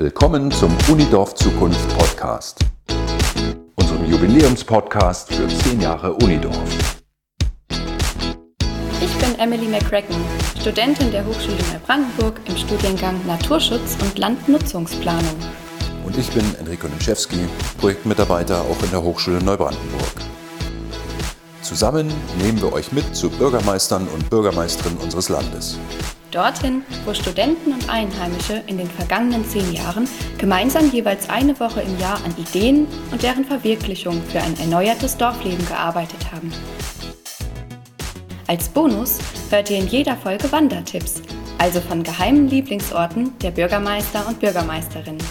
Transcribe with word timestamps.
Willkommen 0.00 0.52
zum 0.52 0.70
Unidorf 0.88 1.34
Zukunft 1.34 1.88
Podcast, 1.98 2.60
unserem 3.74 4.04
Jubiläumspodcast 4.04 5.34
für 5.34 5.48
10 5.48 5.80
Jahre 5.80 6.12
Unidorf. 6.12 7.02
Ich 9.00 9.12
bin 9.18 9.36
Emily 9.40 9.66
McCracken, 9.66 10.14
Studentin 10.60 11.10
der 11.10 11.26
Hochschule 11.26 11.58
Neubrandenburg 11.72 12.40
im 12.44 12.56
Studiengang 12.56 13.20
Naturschutz 13.26 13.98
und 14.00 14.16
Landnutzungsplanung. 14.16 15.36
Und 16.06 16.16
ich 16.16 16.30
bin 16.30 16.44
Enrico 16.60 16.86
Nimschewski, 16.86 17.48
Projektmitarbeiter 17.78 18.60
auch 18.60 18.80
in 18.84 18.92
der 18.92 19.02
Hochschule 19.02 19.42
Neubrandenburg. 19.42 20.12
Zusammen 21.62 22.12
nehmen 22.40 22.62
wir 22.62 22.72
euch 22.72 22.92
mit 22.92 23.16
zu 23.16 23.30
Bürgermeistern 23.30 24.06
und 24.06 24.30
Bürgermeisterinnen 24.30 24.98
unseres 24.98 25.28
Landes. 25.28 25.76
Dorthin, 26.30 26.82
wo 27.06 27.14
Studenten 27.14 27.72
und 27.72 27.88
Einheimische 27.88 28.62
in 28.66 28.76
den 28.76 28.88
vergangenen 28.88 29.44
zehn 29.46 29.72
Jahren 29.72 30.06
gemeinsam 30.36 30.90
jeweils 30.90 31.30
eine 31.30 31.58
Woche 31.58 31.80
im 31.80 31.98
Jahr 31.98 32.18
an 32.24 32.34
Ideen 32.36 32.86
und 33.10 33.22
deren 33.22 33.44
Verwirklichung 33.44 34.20
für 34.28 34.40
ein 34.40 34.58
erneuertes 34.58 35.16
Dorfleben 35.16 35.66
gearbeitet 35.66 36.30
haben. 36.30 36.52
Als 38.46 38.68
Bonus 38.68 39.18
hört 39.50 39.70
ihr 39.70 39.78
in 39.78 39.88
jeder 39.88 40.16
Folge 40.16 40.50
Wandertipps, 40.52 41.22
also 41.56 41.80
von 41.80 42.02
geheimen 42.02 42.48
Lieblingsorten 42.48 43.32
der 43.38 43.50
Bürgermeister 43.50 44.26
und 44.28 44.38
Bürgermeisterinnen. 44.40 45.22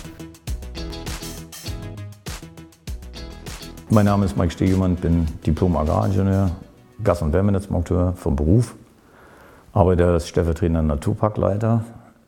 Mein 3.90 4.05
Name 4.05 4.26
ist 4.26 4.36
Mike 4.36 4.52
Stegemann, 4.52 4.96
bin 4.96 5.27
Diplom-Agraringenieur, 5.46 6.52
Gas- 7.04 7.22
und 7.22 7.34
Wärmenetzmonteur 7.34 8.14
vom 8.18 8.36
Beruf 8.36 8.76
arbeite 9.77 10.08
als 10.08 10.27
stellvertretender 10.27 10.81
Naturparkleiter 10.81 11.84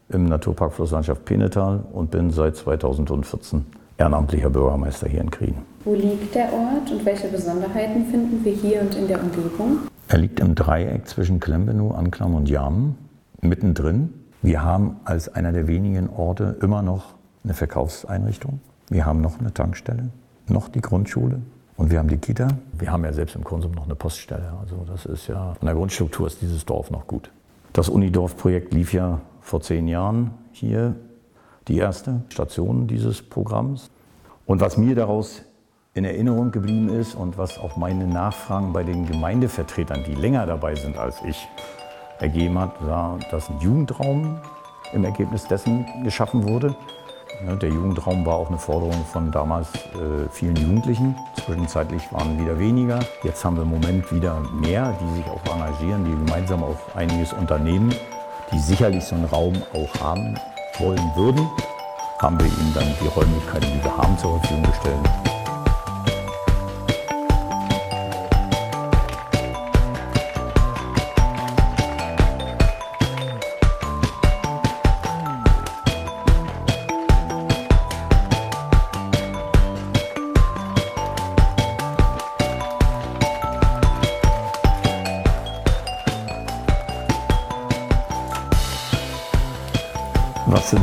im 0.09 0.25
Naturpark 0.25 0.71
Flusslandschaft 0.71 1.25
Penetal 1.25 1.83
und 1.91 2.11
bin 2.11 2.29
seit 2.29 2.55
2014 2.55 3.65
ehrenamtlicher 3.97 4.51
Bürgermeister 4.51 5.09
hier 5.09 5.21
in 5.21 5.31
Krien. 5.31 5.55
Wo 5.83 5.95
liegt 5.95 6.35
der 6.35 6.53
Ort 6.53 6.91
und 6.91 7.03
welche 7.05 7.27
Besonderheiten 7.27 8.05
finden 8.05 8.45
wir 8.45 8.53
hier 8.53 8.81
und 8.81 8.93
in 8.95 9.07
der 9.07 9.19
Umgebung? 9.21 9.79
Er 10.07 10.19
liegt 10.19 10.39
im 10.39 10.53
Dreieck 10.53 11.07
zwischen 11.07 11.39
Klembenow, 11.39 11.95
Anklam 11.95 12.35
und 12.35 12.47
Jamen, 12.49 12.95
mittendrin. 13.41 14.13
Wir 14.43 14.63
haben 14.63 14.97
als 15.03 15.33
einer 15.33 15.51
der 15.51 15.67
wenigen 15.67 16.07
Orte 16.07 16.55
immer 16.61 16.83
noch 16.83 17.15
eine 17.43 17.55
Verkaufseinrichtung. 17.55 18.59
Wir 18.89 19.07
haben 19.07 19.21
noch 19.21 19.39
eine 19.39 19.51
Tankstelle, 19.51 20.09
noch 20.47 20.69
die 20.69 20.81
Grundschule 20.81 21.41
und 21.77 21.89
wir 21.89 21.97
haben 21.97 22.09
die 22.09 22.17
Kita. 22.17 22.47
Wir 22.73 22.91
haben 22.91 23.03
ja 23.05 23.11
selbst 23.11 23.35
im 23.35 23.43
Konsum 23.43 23.71
noch 23.71 23.85
eine 23.85 23.95
Poststelle. 23.95 24.53
Also 24.61 24.85
das 24.87 25.07
ist 25.07 25.27
ja, 25.27 25.55
von 25.55 25.65
der 25.65 25.73
Grundstruktur 25.73 26.27
ist 26.27 26.41
dieses 26.43 26.63
Dorf 26.63 26.91
noch 26.91 27.07
gut. 27.07 27.31
Das 27.73 27.87
Unidorf-Projekt 27.89 28.73
lief 28.73 28.93
ja 28.93 29.21
vor 29.41 29.61
zehn 29.61 29.87
Jahren 29.87 30.31
hier, 30.51 30.95
die 31.67 31.77
erste 31.77 32.21
Station 32.29 32.87
dieses 32.87 33.21
Programms. 33.21 33.91
Und 34.45 34.59
was 34.59 34.77
mir 34.77 34.95
daraus 34.95 35.43
in 35.93 36.03
Erinnerung 36.03 36.51
geblieben 36.51 36.89
ist 36.89 37.13
und 37.13 37.37
was 37.37 37.59
auch 37.59 37.77
meine 37.77 38.07
Nachfragen 38.07 38.73
bei 38.73 38.83
den 38.83 39.05
Gemeindevertretern, 39.05 40.03
die 40.03 40.15
länger 40.15 40.45
dabei 40.45 40.75
sind 40.75 40.97
als 40.97 41.17
ich, 41.23 41.47
ergeben 42.19 42.57
hat, 42.57 42.85
war, 42.85 43.19
dass 43.31 43.49
ein 43.49 43.59
Jugendraum 43.59 44.39
im 44.93 45.03
Ergebnis 45.03 45.45
dessen 45.45 45.85
geschaffen 46.03 46.47
wurde. 46.47 46.75
Der 47.61 47.69
Jugendraum 47.69 48.25
war 48.25 48.35
auch 48.35 48.49
eine 48.49 48.57
Forderung 48.57 49.05
von 49.05 49.31
damals 49.31 49.67
äh, 49.73 50.29
vielen 50.31 50.55
Jugendlichen. 50.57 51.15
Zwischenzeitlich 51.45 52.01
waren 52.11 52.39
wieder 52.39 52.59
weniger. 52.59 52.99
Jetzt 53.23 53.45
haben 53.45 53.55
wir 53.55 53.63
im 53.63 53.69
Moment 53.69 54.11
wieder 54.11 54.41
mehr, 54.53 54.93
die 55.01 55.21
sich 55.21 55.25
auch 55.29 55.53
engagieren, 55.53 56.03
die 56.03 56.11
gemeinsam 56.11 56.63
auch 56.63 56.95
einiges 56.95 57.31
unternehmen, 57.33 57.93
die 58.51 58.59
sicherlich 58.59 59.03
so 59.05 59.15
einen 59.15 59.25
Raum 59.25 59.53
auch 59.73 60.01
haben 60.01 60.37
wollen 60.79 61.11
würden. 61.15 61.49
Haben 62.19 62.39
wir 62.39 62.47
ihnen 62.47 62.73
dann 62.73 62.87
die 63.01 63.07
Räumlichkeiten, 63.07 63.69
die 63.73 63.83
wir 63.83 63.97
haben, 63.97 64.17
zur 64.17 64.39
Verfügung 64.39 64.63
gestellt. 64.63 65.28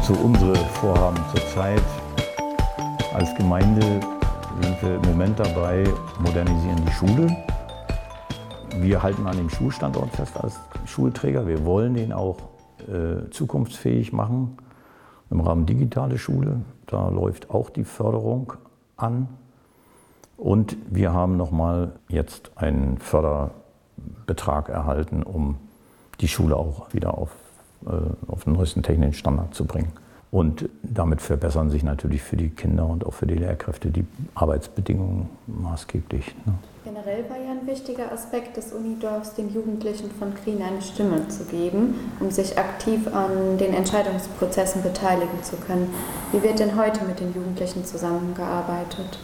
So 0.06 0.14
unsere 0.14 0.54
Vorhaben 0.54 1.18
zurzeit? 1.34 1.82
Als 3.12 3.34
Gemeinde 3.34 3.82
sind 4.60 4.82
wir 4.82 4.94
im 4.94 5.02
Moment 5.02 5.36
dabei, 5.40 5.82
modernisieren 6.20 6.80
die 6.86 6.92
Schule. 6.92 7.36
Wir 8.76 9.02
halten 9.02 9.26
an 9.26 9.36
dem 9.36 9.50
Schulstandort 9.50 10.10
fest 10.14 10.36
als 10.40 10.60
Schulträger. 10.84 11.48
Wir 11.48 11.64
wollen 11.64 11.94
den 11.94 12.12
auch 12.12 12.36
äh, 12.86 13.28
zukunftsfähig 13.30 14.12
machen 14.12 14.58
im 15.30 15.40
Rahmen 15.40 15.66
digitale 15.66 16.18
Schule. 16.18 16.60
Da 16.86 17.08
läuft 17.08 17.50
auch 17.50 17.68
die 17.68 17.84
Förderung 17.84 18.52
an. 18.96 19.26
Und 20.36 20.76
wir 20.88 21.14
haben 21.14 21.36
nochmal 21.36 21.94
jetzt 22.08 22.52
einen 22.54 22.98
Förderbetrag 22.98 24.68
erhalten, 24.68 25.24
um 25.24 25.56
die 26.20 26.28
Schule 26.28 26.54
auch 26.54 26.94
wieder 26.94 27.18
auf 27.18 27.45
auf 28.28 28.44
den 28.44 28.54
neuesten 28.54 28.82
technischen 28.82 29.14
Standard 29.14 29.54
zu 29.54 29.64
bringen. 29.64 29.92
Und 30.30 30.68
damit 30.82 31.22
verbessern 31.22 31.70
sich 31.70 31.82
natürlich 31.82 32.22
für 32.22 32.36
die 32.36 32.50
Kinder 32.50 32.86
und 32.86 33.06
auch 33.06 33.14
für 33.14 33.26
die 33.26 33.36
Lehrkräfte 33.36 33.90
die 33.90 34.04
Arbeitsbedingungen 34.34 35.28
maßgeblich. 35.46 36.34
Ne? 36.44 36.54
Generell 36.84 37.28
war 37.30 37.36
ja 37.36 37.52
ein 37.52 37.66
wichtiger 37.66 38.12
Aspekt 38.12 38.56
des 38.56 38.72
Unidorfs, 38.72 39.34
den 39.34 39.52
Jugendlichen 39.52 40.10
von 40.10 40.34
Krien 40.34 40.62
eine 40.62 40.82
Stimme 40.82 41.26
zu 41.28 41.44
geben, 41.44 41.94
um 42.20 42.30
sich 42.30 42.58
aktiv 42.58 43.06
an 43.14 43.56
den 43.58 43.72
Entscheidungsprozessen 43.72 44.82
beteiligen 44.82 45.42
zu 45.42 45.56
können. 45.56 45.88
Wie 46.32 46.42
wird 46.42 46.58
denn 46.58 46.76
heute 46.76 47.04
mit 47.04 47.20
den 47.20 47.32
Jugendlichen 47.32 47.84
zusammengearbeitet? 47.84 49.18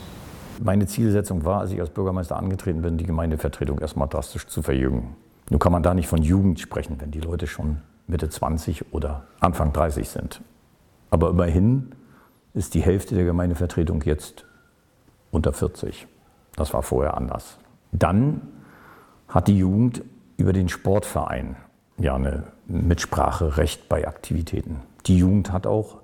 Meine 0.62 0.86
Zielsetzung 0.86 1.44
war, 1.44 1.60
als 1.60 1.72
ich 1.72 1.80
als 1.80 1.90
Bürgermeister 1.90 2.36
angetreten 2.36 2.82
bin, 2.82 2.96
die 2.96 3.06
Gemeindevertretung 3.06 3.80
erstmal 3.80 4.08
drastisch 4.08 4.46
zu 4.46 4.62
verjüngen. 4.62 5.14
Nun 5.50 5.58
kann 5.58 5.72
man 5.72 5.82
da 5.82 5.94
nicht 5.94 6.08
von 6.08 6.22
Jugend 6.22 6.60
sprechen, 6.60 6.96
wenn 7.00 7.10
die 7.10 7.20
Leute 7.20 7.46
schon 7.46 7.78
Mitte 8.06 8.28
20 8.28 8.92
oder 8.92 9.24
Anfang 9.40 9.72
30 9.72 10.08
sind. 10.08 10.40
Aber 11.10 11.30
immerhin 11.30 11.92
ist 12.54 12.74
die 12.74 12.82
Hälfte 12.82 13.14
der 13.14 13.24
Gemeindevertretung 13.24 14.02
jetzt 14.02 14.44
unter 15.30 15.52
40. 15.52 16.06
Das 16.56 16.72
war 16.74 16.82
vorher 16.82 17.16
anders. 17.16 17.58
Dann 17.92 18.42
hat 19.28 19.48
die 19.48 19.58
Jugend 19.58 20.02
über 20.36 20.52
den 20.52 20.68
Sportverein 20.68 21.56
ja 21.98 22.14
eine 22.14 22.44
Mitspracherecht 22.66 23.88
bei 23.88 24.06
Aktivitäten. 24.06 24.80
Die 25.06 25.16
Jugend 25.16 25.52
hat 25.52 25.66
auch 25.66 25.98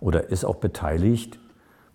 oder 0.00 0.28
ist 0.28 0.44
auch 0.44 0.56
beteiligt 0.56 1.38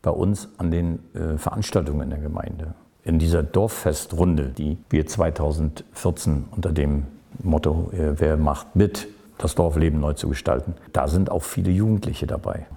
bei 0.01 0.11
uns 0.11 0.49
an 0.57 0.71
den 0.71 0.99
äh, 1.13 1.37
Veranstaltungen 1.37 2.01
in 2.01 2.09
der 2.09 2.19
Gemeinde. 2.19 2.73
In 3.03 3.19
dieser 3.19 3.43
Dorffestrunde, 3.43 4.49
die 4.49 4.77
wir 4.89 5.05
2014 5.05 6.45
unter 6.51 6.71
dem 6.71 7.05
Motto 7.43 7.91
äh, 7.91 8.19
Wer 8.19 8.37
macht 8.37 8.75
mit 8.75 9.07
das 9.39 9.55
Dorfleben 9.55 9.99
neu 9.99 10.13
zu 10.13 10.29
gestalten. 10.29 10.75
Da 10.93 11.07
sind 11.07 11.31
auch 11.31 11.43
viele 11.43 11.71
Jugendliche 11.71 12.27
dabei. 12.27 12.67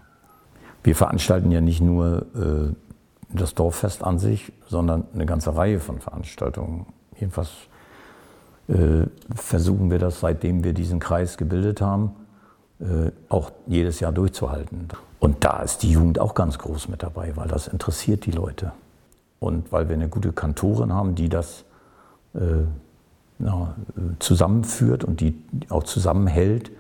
Wir 0.83 0.97
veranstalten 0.97 1.51
ja 1.51 1.61
nicht 1.61 1.83
nur 1.83 2.23
äh, 2.35 2.75
das 3.29 3.55
Dorffest 3.55 4.03
an 4.03 4.19
sich, 4.19 4.53
sondern 4.67 5.05
eine 5.13 5.27
ganze 5.27 5.55
Reihe 5.55 5.81
von 5.81 6.01
Veranstaltungen. 6.01 6.87
Jedenfalls 7.19 7.51
äh, 8.69 9.07
versuchen 9.35 9.91
wir 9.91 9.99
das, 9.99 10.21
seitdem 10.21 10.65
wir 10.65 10.73
diesen 10.73 11.01
Kreis 11.01 11.37
gebildet 11.37 11.81
haben, 11.81 12.13
äh, 12.81 13.11
auch 13.29 13.51
jedes 13.67 14.01
Jahr 14.01 14.13
durchzuhalten. 14.13 14.89
Und 15.19 15.45
da 15.45 15.63
ist 15.63 15.83
die 15.83 15.91
Jugend 15.91 16.21
auch 16.21 16.35
ganz 16.35 16.59
groß 16.59 16.89
mit 16.89 17.03
dabei, 17.03 17.37
weil 17.37 17.49
das 17.49 17.67
interessiert 17.67 18.25
die 18.25 18.33
Leute. 18.33 18.73
Und 19.41 19.73
weil 19.73 19.89
wir 19.89 19.97
eine 19.97 20.09
gute 20.09 20.33
Kantorin 20.33 20.93
haben, 20.93 21.17
die 21.17 21.29
das 21.29 21.65
äh, 23.43 23.47
na, 23.47 23.75
zusammenführt 24.19 25.05
und 25.05 25.21
die 25.21 25.35
auch 25.69 25.85
zusammenhält. 25.85 26.71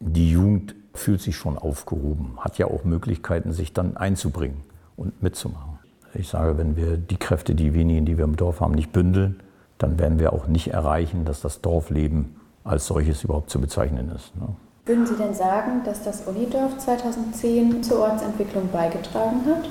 Die 0.00 0.30
Jugend 0.30 0.74
fühlt 0.94 1.20
sich 1.20 1.36
schon 1.36 1.56
aufgehoben, 1.56 2.38
hat 2.38 2.58
ja 2.58 2.66
auch 2.66 2.84
Möglichkeiten, 2.84 3.52
sich 3.52 3.72
dann 3.72 3.96
einzubringen 3.96 4.62
und 4.96 5.22
mitzumachen. 5.22 5.78
Ich 6.14 6.28
sage, 6.28 6.58
wenn 6.58 6.76
wir 6.76 6.96
die 6.98 7.16
Kräfte, 7.16 7.54
die 7.54 7.72
wenigen, 7.72 8.04
die 8.04 8.18
wir 8.18 8.24
im 8.24 8.36
Dorf 8.36 8.60
haben, 8.60 8.74
nicht 8.74 8.92
bündeln, 8.92 9.40
dann 9.78 9.98
werden 9.98 10.18
wir 10.18 10.32
auch 10.32 10.46
nicht 10.46 10.68
erreichen, 10.68 11.24
dass 11.24 11.40
das 11.40 11.60
Dorfleben 11.60 12.36
als 12.64 12.86
solches 12.86 13.24
überhaupt 13.24 13.50
zu 13.50 13.60
bezeichnen 13.60 14.10
ist. 14.14 14.36
Ne? 14.36 14.48
Würden 14.84 15.06
Sie 15.06 15.14
denn 15.14 15.32
sagen, 15.34 15.82
dass 15.84 16.02
das 16.02 16.22
Unidorf 16.22 16.76
2010 16.78 17.82
zur 17.82 18.00
Ortsentwicklung 18.00 18.68
beigetragen 18.70 19.40
hat? 19.46 19.68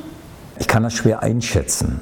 Ich 0.58 0.68
kann 0.68 0.84
das 0.84 0.94
schwer 0.94 1.22
einschätzen. 1.22 2.02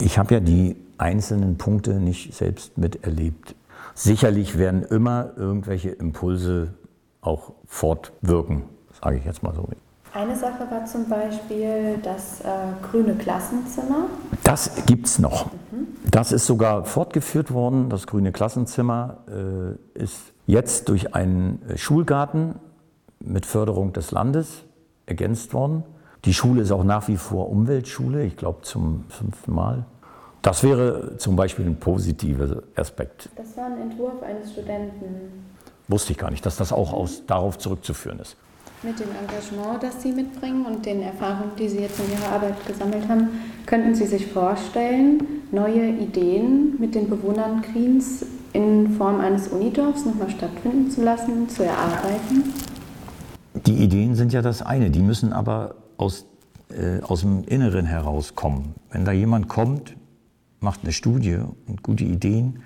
Ich 0.00 0.18
habe 0.18 0.34
ja 0.34 0.40
die 0.40 0.76
einzelnen 0.98 1.58
Punkte 1.58 1.94
nicht 1.94 2.34
selbst 2.34 2.76
miterlebt. 2.78 3.54
Sicherlich 3.94 4.58
werden 4.58 4.82
immer 4.82 5.30
irgendwelche 5.36 5.90
Impulse 5.90 6.74
auch 7.20 7.52
fortwirken, 7.66 8.64
sage 9.02 9.16
ich 9.16 9.24
jetzt 9.24 9.42
mal 9.42 9.54
so. 9.54 9.68
Eine 10.14 10.36
Sache 10.36 10.70
war 10.70 10.84
zum 10.86 11.08
Beispiel 11.08 11.98
das 12.02 12.40
äh, 12.40 12.44
grüne 12.90 13.14
Klassenzimmer. 13.14 14.06
Das 14.42 14.86
gibt 14.86 15.06
es 15.06 15.18
noch. 15.18 15.46
Mhm. 15.70 15.88
Das 16.10 16.32
ist 16.32 16.46
sogar 16.46 16.84
fortgeführt 16.84 17.52
worden. 17.52 17.90
Das 17.90 18.06
grüne 18.06 18.32
Klassenzimmer 18.32 19.18
äh, 19.28 20.00
ist 20.02 20.32
jetzt 20.46 20.88
durch 20.88 21.14
einen 21.14 21.62
äh, 21.68 21.76
Schulgarten 21.76 22.54
mit 23.20 23.46
Förderung 23.46 23.92
des 23.92 24.10
Landes 24.10 24.64
ergänzt 25.06 25.52
worden. 25.52 25.84
Die 26.24 26.34
Schule 26.34 26.62
ist 26.62 26.72
auch 26.72 26.84
nach 26.84 27.08
wie 27.08 27.16
vor 27.16 27.50
Umweltschule, 27.50 28.24
ich 28.24 28.36
glaube 28.36 28.62
zum 28.62 29.04
fünften 29.08 29.54
Mal. 29.54 29.84
Das 30.42 30.62
wäre 30.62 31.16
zum 31.18 31.36
Beispiel 31.36 31.66
ein 31.66 31.76
positiver 31.76 32.62
Aspekt. 32.76 33.28
Das 33.36 33.56
war 33.56 33.66
ein 33.66 33.80
Entwurf 33.80 34.22
eines 34.22 34.52
Studenten. 34.52 35.44
Wusste 35.88 36.12
ich 36.12 36.18
gar 36.18 36.30
nicht, 36.30 36.44
dass 36.46 36.56
das 36.56 36.72
auch 36.72 36.92
aus, 36.92 37.24
darauf 37.26 37.58
zurückzuführen 37.58 38.20
ist. 38.20 38.36
Mit 38.82 39.00
dem 39.00 39.08
Engagement, 39.08 39.82
das 39.82 40.00
Sie 40.02 40.12
mitbringen 40.12 40.64
und 40.64 40.86
den 40.86 41.02
Erfahrungen, 41.02 41.50
die 41.58 41.68
Sie 41.68 41.80
jetzt 41.80 41.98
in 41.98 42.12
Ihrer 42.12 42.32
Arbeit 42.32 42.64
gesammelt 42.64 43.08
haben, 43.08 43.28
könnten 43.66 43.94
Sie 43.94 44.06
sich 44.06 44.26
vorstellen, 44.26 45.26
neue 45.50 45.88
Ideen 45.88 46.76
mit 46.78 46.94
den 46.94 47.08
Bewohnern 47.08 47.62
Kriens 47.62 48.24
in 48.52 48.92
Form 48.92 49.20
eines 49.20 49.48
Unidorfs 49.48 50.04
nochmal 50.04 50.30
stattfinden 50.30 50.90
zu 50.90 51.02
lassen, 51.02 51.48
zu 51.48 51.64
erarbeiten? 51.64 52.54
Die 53.66 53.74
Ideen 53.74 54.14
sind 54.14 54.32
ja 54.32 54.42
das 54.42 54.62
eine, 54.62 54.90
die 54.90 55.02
müssen 55.02 55.32
aber 55.32 55.74
aus, 55.96 56.26
äh, 56.70 57.02
aus 57.02 57.22
dem 57.22 57.42
Inneren 57.44 57.86
herauskommen. 57.86 58.74
Wenn 58.92 59.04
da 59.04 59.10
jemand 59.10 59.48
kommt, 59.48 59.96
macht 60.60 60.80
eine 60.82 60.92
Studie 60.92 61.38
und 61.66 61.82
gute 61.82 62.04
Ideen, 62.04 62.60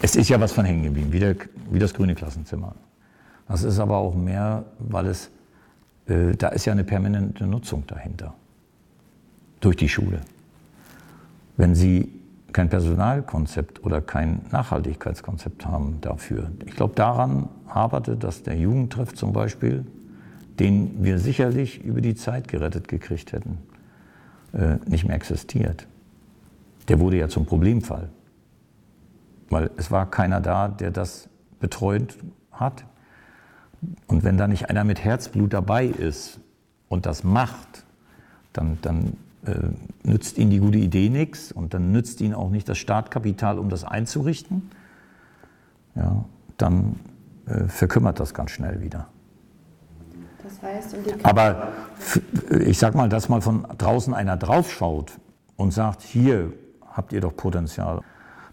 es 0.00 0.16
ist 0.16 0.28
ja 0.28 0.40
was 0.40 0.52
von 0.52 0.64
hängen 0.64 0.82
geblieben, 0.82 1.12
wie, 1.12 1.74
wie 1.74 1.78
das 1.78 1.94
grüne 1.94 2.14
Klassenzimmer. 2.14 2.74
Das 3.48 3.62
ist 3.62 3.78
aber 3.78 3.98
auch 3.98 4.14
mehr, 4.14 4.64
weil 4.78 5.06
es, 5.06 5.30
äh, 6.06 6.34
da 6.36 6.48
ist 6.48 6.64
ja 6.64 6.72
eine 6.72 6.84
permanente 6.84 7.46
Nutzung 7.46 7.86
dahinter. 7.86 8.34
Durch 9.60 9.76
die 9.76 9.88
Schule. 9.88 10.20
Wenn 11.56 11.74
Sie 11.74 12.10
kein 12.52 12.68
Personalkonzept 12.68 13.84
oder 13.84 14.00
kein 14.00 14.40
Nachhaltigkeitskonzept 14.50 15.66
haben 15.66 15.98
dafür. 16.00 16.50
Ich 16.66 16.74
glaube, 16.76 16.94
daran 16.94 17.48
haperte, 17.68 18.16
dass 18.16 18.42
der 18.42 18.56
Jugendtreff 18.56 19.14
zum 19.14 19.32
Beispiel, 19.32 19.86
den 20.58 21.02
wir 21.02 21.18
sicherlich 21.18 21.82
über 21.82 22.00
die 22.00 22.14
Zeit 22.14 22.48
gerettet 22.48 22.88
gekriegt 22.88 23.32
hätten, 23.32 23.58
äh, 24.52 24.76
nicht 24.86 25.06
mehr 25.06 25.16
existiert. 25.16 25.86
Der 26.88 26.98
wurde 27.00 27.18
ja 27.18 27.28
zum 27.28 27.46
Problemfall, 27.46 28.10
weil 29.50 29.70
es 29.76 29.90
war 29.90 30.10
keiner 30.10 30.40
da, 30.40 30.68
der 30.68 30.90
das 30.90 31.28
betreut 31.60 32.18
hat. 32.50 32.84
Und 34.06 34.24
wenn 34.24 34.36
da 34.36 34.46
nicht 34.46 34.70
einer 34.70 34.84
mit 34.84 35.02
Herzblut 35.02 35.52
dabei 35.52 35.86
ist 35.86 36.40
und 36.88 37.06
das 37.06 37.24
macht, 37.24 37.84
dann, 38.52 38.78
dann 38.82 39.16
äh, 39.44 39.54
nützt 40.04 40.38
ihnen 40.38 40.50
die 40.50 40.58
gute 40.58 40.78
Idee 40.78 41.08
nichts 41.08 41.50
und 41.50 41.74
dann 41.74 41.90
nützt 41.90 42.20
ihnen 42.20 42.34
auch 42.34 42.50
nicht 42.50 42.68
das 42.68 42.78
Startkapital, 42.78 43.58
um 43.58 43.68
das 43.68 43.84
einzurichten. 43.84 44.70
Ja, 45.94 46.24
dann 46.58 47.00
äh, 47.46 47.64
verkümmert 47.64 48.20
das 48.20 48.34
ganz 48.34 48.52
schnell 48.52 48.80
wieder. 48.80 49.08
Das 50.42 50.62
heißt, 50.62 50.96
Aber 51.22 51.68
ich 52.50 52.78
sag 52.78 52.94
mal, 52.94 53.08
dass 53.08 53.28
mal 53.28 53.40
von 53.40 53.66
draußen 53.78 54.14
einer 54.14 54.36
draufschaut 54.36 55.12
und 55.56 55.72
sagt, 55.72 56.02
hier 56.02 56.52
habt 56.92 57.12
ihr 57.12 57.20
doch 57.20 57.36
Potenzial, 57.36 58.00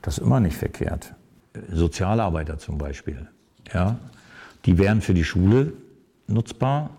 das 0.02 0.18
ist 0.18 0.24
immer 0.24 0.40
nicht 0.40 0.58
verkehrt. 0.58 1.14
Sozialarbeiter 1.72 2.58
zum 2.58 2.78
Beispiel, 2.78 3.28
ja, 3.74 3.98
die 4.66 4.78
wären 4.78 5.02
für 5.02 5.14
die 5.14 5.24
Schule 5.24 5.74
nutzbar 6.28 6.92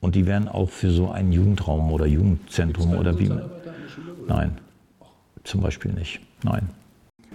und 0.00 0.14
die 0.14 0.26
wären 0.26 0.48
auch 0.48 0.70
für 0.70 0.90
so 0.90 1.10
einen 1.10 1.32
Jugendraum 1.32 1.92
oder 1.92 2.06
Jugendzentrum 2.06 2.96
oder 2.96 3.18
wie. 3.18 3.32
Nein, 4.26 4.58
zum 5.44 5.60
Beispiel 5.60 5.92
nicht. 5.92 6.20
Nein. 6.44 6.68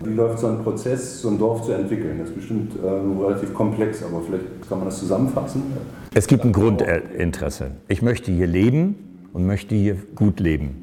Wie 0.01 0.13
läuft 0.13 0.39
so 0.39 0.47
ein 0.47 0.63
Prozess, 0.63 1.21
so 1.21 1.29
ein 1.29 1.37
Dorf 1.37 1.63
zu 1.63 1.71
entwickeln? 1.71 2.17
Das 2.17 2.29
ist 2.29 2.35
bestimmt 2.35 2.73
äh, 2.81 2.87
relativ 2.87 3.53
komplex, 3.53 4.03
aber 4.03 4.21
vielleicht 4.21 4.67
kann 4.67 4.79
man 4.79 4.87
das 4.87 4.99
zusammenfassen. 4.99 5.63
Es 6.13 6.27
gibt 6.27 6.43
ein 6.43 6.51
Grundinteresse. 6.51 7.71
Ich 7.87 8.01
möchte 8.01 8.31
hier 8.31 8.47
leben 8.47 8.95
und 9.33 9.45
möchte 9.45 9.75
hier 9.75 9.95
gut 10.15 10.39
leben. 10.39 10.82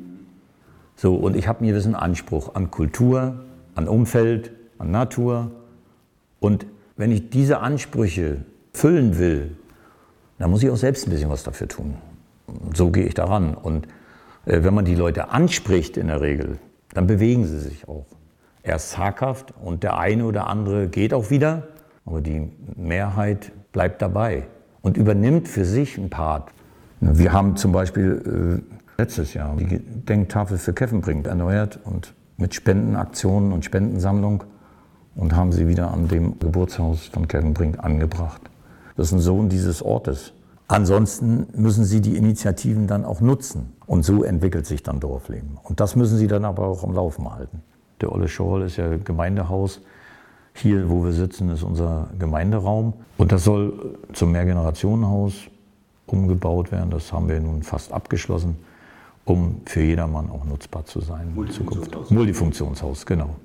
So, 1.01 1.15
und 1.15 1.35
ich 1.35 1.49
habe 1.49 1.61
einen 1.61 1.69
gewissen 1.69 1.95
Anspruch 1.95 2.55
an 2.55 2.71
Kultur, 2.71 3.47
an 3.75 3.89
Umfeld, 3.89 4.53
an 4.77 4.91
Natur. 4.91 5.51
Und 6.41 6.67
wenn 6.99 7.11
ich 7.11 7.31
diese 7.31 7.61
Ansprüche 7.61 8.45
füllen 8.75 9.19
will, 9.19 9.57
da 10.39 10.47
muss 10.47 10.63
ich 10.63 10.69
auch 10.69 10.77
selbst 10.77 11.07
ein 11.07 11.11
bisschen 11.11 11.31
was 11.31 11.43
dafür 11.43 11.69
tun. 11.69 11.95
So 12.75 12.91
gehe 12.91 13.07
ich 13.07 13.15
daran. 13.15 13.55
Und 13.55 13.87
äh, 14.45 14.63
wenn 14.63 14.75
man 14.75 14.85
die 14.85 14.95
Leute 14.95 15.31
anspricht 15.31 15.97
in 15.97 16.09
der 16.09 16.21
Regel, 16.21 16.59
dann 16.93 17.07
bewegen 17.07 17.47
sie 17.47 17.61
sich 17.61 17.89
auch. 17.89 18.05
Erst 18.63 18.91
zaghaft 18.91 19.55
und 19.65 19.83
der 19.83 19.97
eine 19.97 20.27
oder 20.27 20.49
andere 20.49 20.89
geht 20.89 21.15
auch 21.15 21.31
wieder, 21.31 21.69
aber 22.05 22.21
die 22.21 22.53
Mehrheit 22.77 23.53
bleibt 23.73 24.03
dabei 24.03 24.49
und 24.83 24.99
übernimmt 24.99 25.49
für 25.49 25.65
sich 25.65 25.97
einen 25.97 26.11
Part. 26.11 26.51
Wir 27.01 27.33
haben 27.33 27.57
zum 27.57 27.73
Beispiel 27.73 28.61
äh, 28.63 28.80
letztes 29.01 29.33
Jahr 29.33 29.57
die 29.57 29.65
Gedenktafel 29.65 30.59
für 30.59 30.75
Keffenbrink 30.75 31.27
erneuert 31.27 31.79
und 31.85 32.13
mit 32.37 32.55
Spendenaktionen 32.55 33.51
und 33.51 33.65
Spendensammlung 33.65 34.45
und 35.15 35.35
haben 35.35 35.53
sie 35.53 35.69
wieder 35.69 35.91
an 35.91 36.07
dem 36.09 36.39
Geburtshaus 36.39 37.07
von 37.07 37.27
Keffenbrink 37.27 37.83
angebracht. 37.83 38.43
Das 38.97 39.07
ist 39.07 39.13
ein 39.13 39.21
Sohn 39.21 39.49
dieses 39.49 39.83
Ortes. 39.83 40.35
Ansonsten 40.69 41.47
müssen 41.55 41.85
Sie 41.85 42.01
die 42.01 42.17
Initiativen 42.17 42.87
dann 42.87 43.05
auch 43.05 43.21
nutzen. 43.21 43.73
Und 43.87 44.05
so 44.05 44.23
entwickelt 44.23 44.67
sich 44.67 44.85
dann 44.85 45.01
Dorfleben. 45.01 45.59
Und 45.65 45.81
das 45.81 45.97
müssen 45.97 46.17
Sie 46.17 46.29
dann 46.29 46.45
aber 46.45 46.67
auch 46.67 46.85
am 46.85 46.93
Laufen 46.93 47.29
halten. 47.35 47.63
Der 48.01 48.13
Olle 48.13 48.29
Schorl 48.29 48.63
ist 48.63 48.77
ja 48.77 48.97
Gemeindehaus. 48.99 49.81
Hier, 50.53 50.89
wo 50.89 51.05
wir 51.05 51.13
sitzen, 51.13 51.49
ist 51.49 51.65
unser 51.65 52.11
Gemeinderaum. 52.19 52.93
Und 53.19 53.33
das 53.33 53.45
soll 53.45 53.99
zum 54.13 54.31
Mehrgenerationenhaus 54.31 55.49
umgebaut 56.07 56.71
werden. 56.71 56.91
Das 56.91 57.13
haben 57.13 57.29
wir 57.29 57.41
nun 57.41 57.63
fast 57.65 57.93
abgeschlossen, 57.93 58.57
um 59.25 59.61
für 59.67 59.83
jedermann 59.83 60.31
auch 60.31 60.45
nutzbar 60.45 60.85
zu 60.85 61.01
sein. 61.01 61.33
Multifunktionshaus. 61.35 62.11
Multifunktionshaus, 62.11 63.07
genau. 63.07 63.37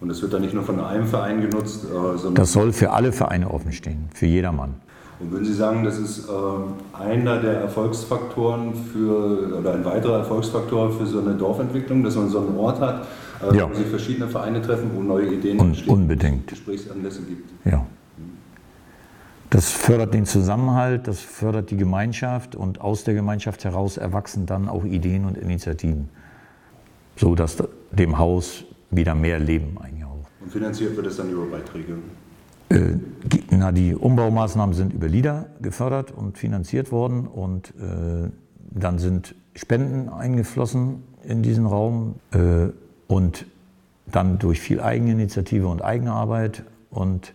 Und 0.00 0.08
das 0.08 0.20
wird 0.20 0.32
dann 0.34 0.42
nicht 0.42 0.54
nur 0.54 0.62
von 0.62 0.78
einem 0.78 1.06
Verein 1.06 1.40
genutzt, 1.40 1.84
äh, 1.84 1.88
sondern. 1.88 2.34
Das 2.34 2.52
soll 2.52 2.72
für 2.72 2.90
alle 2.90 3.12
Vereine 3.12 3.50
offen 3.50 3.72
stehen, 3.72 4.08
für 4.12 4.26
jedermann. 4.26 4.74
Und 5.18 5.32
würden 5.32 5.46
Sie 5.46 5.54
sagen, 5.54 5.82
das 5.82 5.98
ist 5.98 6.28
äh, 6.28 7.02
einer 7.02 7.40
der 7.40 7.60
Erfolgsfaktoren 7.60 8.74
für, 8.74 9.58
oder 9.58 9.72
ein 9.72 9.84
weiterer 9.84 10.18
Erfolgsfaktor 10.18 10.92
für 10.92 11.06
so 11.06 11.20
eine 11.20 11.34
Dorfentwicklung, 11.34 12.04
dass 12.04 12.16
man 12.16 12.28
so 12.28 12.40
einen 12.40 12.56
Ort 12.58 12.80
hat, 12.80 13.06
äh, 13.42 13.56
ja. 13.56 13.70
wo 13.70 13.74
sich 13.74 13.86
verschiedene 13.86 14.28
Vereine 14.28 14.60
treffen, 14.60 14.90
wo 14.94 15.02
neue 15.02 15.32
Ideen 15.32 15.58
Un 15.58 15.68
entstehen, 15.68 15.94
unbedingt. 15.94 16.46
Gesprächsanlässe 16.46 17.22
gibt? 17.22 17.50
Ja. 17.64 17.86
Das 19.56 19.70
fördert 19.70 20.12
den 20.12 20.26
Zusammenhalt, 20.26 21.08
das 21.08 21.20
fördert 21.20 21.70
die 21.70 21.78
Gemeinschaft 21.78 22.54
und 22.54 22.82
aus 22.82 23.04
der 23.04 23.14
Gemeinschaft 23.14 23.64
heraus 23.64 23.96
erwachsen 23.96 24.44
dann 24.44 24.68
auch 24.68 24.84
Ideen 24.84 25.24
und 25.24 25.38
Initiativen, 25.38 26.10
so 27.16 27.34
dass 27.34 27.56
dem 27.90 28.18
Haus 28.18 28.64
wieder 28.90 29.14
mehr 29.14 29.38
Leben 29.38 29.78
eingehaucht. 29.80 30.30
Und 30.42 30.52
finanziert 30.52 30.94
wird 30.94 31.06
es 31.06 31.16
dann 31.16 31.30
über 31.30 31.46
Beiträge? 31.46 31.94
Äh, 32.68 32.98
na, 33.48 33.72
die 33.72 33.94
Umbaumaßnahmen 33.94 34.74
sind 34.74 34.92
über 34.92 35.08
LIDA 35.08 35.46
gefördert 35.62 36.12
und 36.12 36.36
finanziert 36.36 36.92
worden 36.92 37.26
und 37.26 37.70
äh, 37.80 38.28
dann 38.74 38.98
sind 38.98 39.34
Spenden 39.54 40.10
eingeflossen 40.10 41.02
in 41.24 41.40
diesen 41.40 41.64
Raum 41.64 42.16
äh, 42.32 42.68
und 43.06 43.46
dann 44.04 44.38
durch 44.38 44.60
viel 44.60 44.82
Eigeninitiative 44.82 45.66
und 45.66 45.82
Eigenarbeit 45.82 46.62
und 46.90 47.32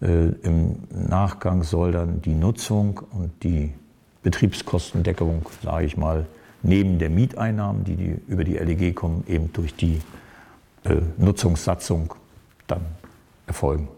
im 0.00 0.76
Nachgang 0.90 1.62
soll 1.62 1.92
dann 1.92 2.22
die 2.22 2.34
Nutzung 2.34 3.02
und 3.12 3.30
die 3.42 3.74
Betriebskostendeckung, 4.22 5.46
sage 5.62 5.86
ich 5.86 5.96
mal, 5.96 6.26
neben 6.62 6.98
der 6.98 7.10
Mieteinnahmen, 7.10 7.84
die, 7.84 7.96
die 7.96 8.16
über 8.28 8.44
die 8.44 8.56
LEG 8.56 8.94
kommen, 8.94 9.24
eben 9.26 9.52
durch 9.52 9.74
die 9.74 10.00
äh, 10.84 10.96
Nutzungssatzung 11.18 12.14
dann 12.66 12.82
erfolgen 13.46 13.88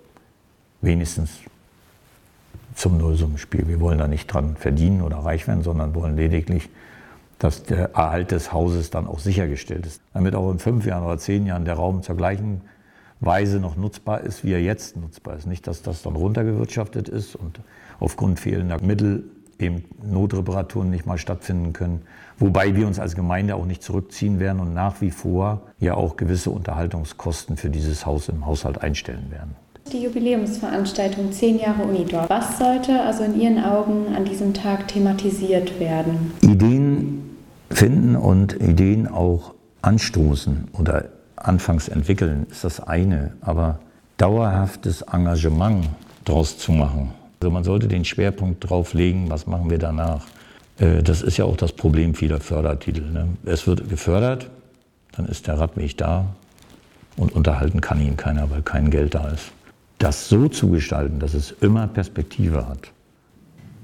wenigstens 0.81 1.31
zum 2.75 2.99
Nullsummenspiel. 2.99 3.69
Wir 3.69 3.81
wollen 3.81 3.99
da 3.99 4.09
nicht 4.09 4.27
dran 4.27 4.57
verdienen 4.57 5.03
oder 5.03 5.19
reich 5.19 5.47
werden, 5.47 5.63
sondern 5.63 5.95
wollen 5.95 6.17
lediglich, 6.17 6.69
dass 7.39 7.65
der 7.65 7.95
Erhalt 7.95 8.31
des 8.31 8.53
Hauses 8.53 8.91
dann 8.91 9.07
auch 9.07 9.19
sichergestellt 9.19 9.87
ist. 9.87 10.01
Damit 10.15 10.35
auch 10.35 10.51
in 10.51 10.59
fünf 10.59 10.87
Jahren 10.87 11.05
oder 11.05 11.19
zehn 11.19 11.47
Jahren 11.47 11.65
der 11.65 11.75
Raum 11.75 12.03
zur 12.03 12.17
gleichen 12.17 12.63
Weise 13.25 13.61
noch 13.61 13.77
nutzbar 13.77 14.21
ist, 14.23 14.45
wie 14.45 14.53
er 14.53 14.61
jetzt 14.61 14.97
nutzbar 14.97 15.37
ist. 15.37 15.47
Nicht, 15.47 15.67
dass 15.67 15.83
das 15.83 16.03
dann 16.03 16.17
runtergewirtschaftet 16.17 17.09
ist 17.09 17.37
und 17.37 17.61
aufgrund 18.01 18.41
fehlender 18.41 18.83
Mittel 18.83 19.25
eben 19.61 19.85
Notreparaturen 20.05 20.91
nicht 20.91 21.07
mal 21.07 21.19
stattfinden 21.19 21.73
können. 21.73 22.03
Wobei 22.39 22.75
wir 22.75 22.87
uns 22.87 22.99
als 22.99 23.15
Gemeinde 23.15 23.55
auch 23.55 23.65
nicht 23.65 23.83
zurückziehen 23.83 24.41
werden 24.41 24.61
und 24.61 24.75
nach 24.75 25.01
wie 25.01 25.13
vor 25.13 25.63
ja 25.79 25.95
auch 25.95 26.17
gewisse 26.17 26.51
Unterhaltungskosten 26.51 27.57
für 27.57 27.71
dieses 27.71 28.05
Haus 28.05 28.29
im 28.29 28.45
Haushalt 28.45 28.83
einstellen 28.83 29.31
werden. 29.31 29.55
die 29.93 30.03
Jubiläumsveranstaltung 30.03 31.33
10 31.33 31.59
Jahre 31.59 31.83
Unidorf. 31.85 32.29
Was 32.29 32.59
sollte 32.59 33.01
also 33.03 33.25
in 33.25 33.41
Ihren 33.41 33.63
Augen 33.63 34.15
an 34.17 34.25
diesem 34.25 34.55
Tag 34.55 34.89
thematisiert 34.89 35.79
werden? 35.79 36.33
Ideen 36.41 37.37
finden 37.71 38.17
und 38.17 38.61
Ideen 38.61 39.07
auch 39.07 39.55
anstoßen 39.83 40.69
oder 40.79 41.07
anfangs 41.47 41.89
entwickeln, 41.89 42.47
ist 42.51 42.65
das 42.65 42.81
eine. 42.81 43.33
Aber 43.41 43.79
dauerhaftes 44.17 45.03
Engagement 45.03 45.89
daraus 46.25 46.59
zu 46.59 46.73
machen. 46.73 47.13
Also 47.41 47.51
man 47.51 47.65
sollte 47.65 47.89
den 47.89 48.05
Schwerpunkt 48.05 48.69
drauf 48.69 48.95
legen, 48.95 49.29
was 49.29 49.47
machen 49.47 49.69
wir 49.69 49.79
danach. 49.79 50.27
Äh, 50.79 51.03
das 51.03 51.23
ist 51.23 51.37
ja 51.37 51.45
auch 51.45 51.57
das 51.57 51.73
Problem 51.73 52.15
vieler 52.15 52.41
Fördertitel. 52.41 53.03
Ne? 53.03 53.29
Es 53.45 53.67
wird 53.67 53.89
gefördert, 53.89 54.49
dann 55.13 55.27
ist 55.27 55.47
der 55.47 55.59
Radweg 55.59 55.97
da 55.99 56.27
und 57.17 57.33
unterhalten 57.33 57.81
kann 57.81 58.01
ihn 58.01 58.17
keiner, 58.17 58.51
weil 58.51 58.63
kein 58.63 58.91
Geld 58.91 59.15
da 59.15 59.29
ist. 59.29 59.51
Das 59.99 60.29
so 60.29 60.49
zu 60.49 60.71
gestalten, 60.71 61.19
dass 61.19 61.35
es 61.35 61.53
immer 61.61 61.87
Perspektive 61.87 62.69
hat. 62.69 62.91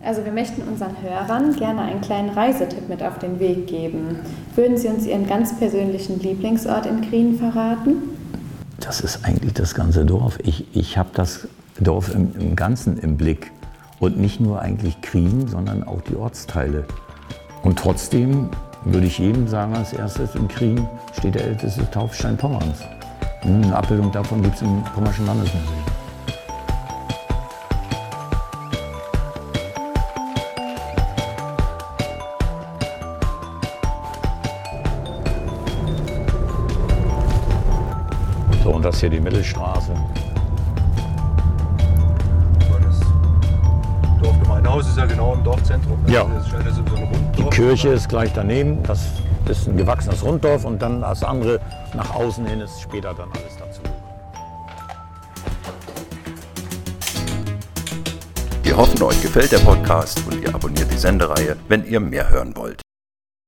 Also 0.01 0.25
wir 0.25 0.31
möchten 0.31 0.63
unseren 0.63 0.95
Hörern 1.03 1.57
gerne 1.57 1.83
einen 1.83 2.01
kleinen 2.01 2.31
Reisetipp 2.31 2.89
mit 2.89 3.03
auf 3.03 3.19
den 3.19 3.41
Weg 3.41 3.67
geben. 3.67 4.21
Würden 4.55 4.77
Sie 4.77 4.87
uns 4.89 5.07
Ihren 5.07 5.27
ganz 5.27 5.59
persönlichen 5.59 6.21
Lieblingsort 6.21 6.87
in 6.87 7.03
Grien 7.03 7.37
verraten? 7.37 7.97
Das 8.79 9.01
ist 9.01 9.25
eigentlich 9.25 9.55
das 9.55 9.75
ganze 9.75 10.07
Dorf. 10.07 10.39
Ich, 10.45 10.67
ich 10.73 10.97
habe 10.97 11.09
das 11.15 11.49
Dorf 11.81 12.15
im, 12.15 12.33
im, 12.39 12.55
Ganzen 12.55 12.97
im 12.99 13.17
Blick. 13.17 13.51
Und 13.99 14.17
nicht 14.17 14.39
nur 14.41 14.63
eigentlich 14.63 15.01
Grien, 15.01 15.49
sondern 15.49 15.83
auch 15.83 16.01
die 16.03 16.15
Ortsteile. 16.15 16.85
Und 17.65 17.81
trotzdem 17.81 18.51
würde 18.85 19.09
ich 19.09 19.19
jedem 19.19 19.49
sagen, 19.49 19.75
als 19.75 19.93
erstes 19.93 20.37
in 20.37 20.47
Grien 20.47 20.87
steht 21.19 21.35
der 21.35 21.45
älteste 21.45 21.91
Taufstein 21.91 22.37
Pommerns. 22.37 22.79
Eine 23.43 23.75
Abbildung 23.75 24.13
davon 24.13 24.41
gibt 24.43 24.55
es 24.55 24.63
im 24.63 24.85
Pommerschen 24.95 25.27
Landesmuseum. 25.27 25.98
Das 38.99 39.03
hier 39.03 39.11
die 39.11 39.21
Mittelstraße. 39.21 39.93
Das 42.83 43.01
Dorfgemeindehaus 44.21 44.89
ist 44.89 44.99
ja 44.99 45.07
genau 45.07 45.35
im 45.35 45.45
Dorfzentrum. 45.45 46.05
Ja. 46.09 46.23
Ist 46.23 46.51
so. 46.51 46.83
Die 47.37 47.45
Kirche 47.45 47.91
ist 47.91 48.09
gleich 48.09 48.33
daneben. 48.33 48.83
Das 48.83 49.07
ist 49.49 49.69
ein 49.69 49.77
gewachsenes 49.77 50.25
Runddorf 50.25 50.65
und 50.65 50.83
dann 50.83 51.03
das 51.03 51.23
andere 51.23 51.61
nach 51.95 52.13
außen 52.13 52.45
hin 52.45 52.61
ist 52.61 52.81
später 52.81 53.15
dann 53.15 53.29
alles 53.31 53.57
dazu. 53.57 53.83
Wir 58.65 58.77
hoffen, 58.77 59.01
euch 59.01 59.23
gefällt 59.23 59.53
der 59.53 59.59
Podcast 59.59 60.21
und 60.29 60.43
ihr 60.43 60.53
abonniert 60.53 60.91
die 60.91 60.99
Sendereihe, 60.99 61.57
wenn 61.69 61.87
ihr 61.87 62.01
mehr 62.01 62.29
hören 62.31 62.57
wollt. 62.57 62.83